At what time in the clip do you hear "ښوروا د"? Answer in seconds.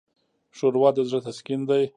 0.57-0.97